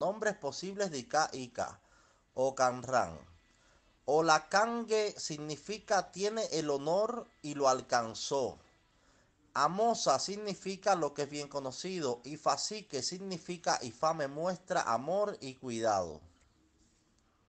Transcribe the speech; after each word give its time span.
nombres 0.00 0.36
posibles 0.36 0.92
de 0.92 0.98
Ika 0.98 1.28
Ika 1.32 1.80
o 2.34 2.54
Kanran. 2.54 3.18
Olakange 4.04 5.18
significa 5.18 6.12
tiene 6.12 6.44
el 6.52 6.70
honor 6.70 7.26
y 7.42 7.54
lo 7.54 7.68
alcanzó. 7.68 8.58
Amosa 9.54 10.20
significa 10.20 10.94
lo 10.94 11.14
que 11.14 11.22
es 11.22 11.30
bien 11.30 11.48
conocido 11.48 12.20
y 12.22 12.36
Fasique 12.36 13.02
significa 13.02 13.80
y 13.82 13.90
Fame 13.90 14.28
muestra 14.28 14.82
amor 14.82 15.36
y 15.40 15.54
cuidado. 15.54 16.20